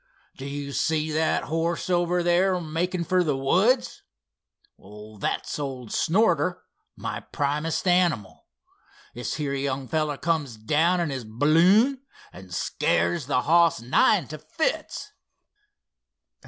"Do 0.35 0.47
you 0.47 0.71
see 0.71 1.11
that 1.11 1.43
horse 1.43 1.87
over 1.87 2.23
there 2.23 2.59
making 2.59 3.03
for 3.03 3.23
the 3.23 3.37
woods? 3.37 4.01
Well, 4.75 5.17
that's 5.19 5.59
old 5.59 5.91
Snorter, 5.93 6.63
my 6.95 7.19
primest 7.19 7.87
animal. 7.87 8.47
This 9.13 9.35
here 9.35 9.53
young 9.53 9.87
fellow 9.87 10.17
comes 10.17 10.57
down 10.57 11.01
in 11.01 11.11
his 11.11 11.23
b'loon 11.23 12.01
and 12.33 12.51
scares 12.51 13.27
the 13.27 13.43
hoss 13.43 13.79
nigh 13.79 14.17
into 14.17 14.39
fits." 14.39 15.11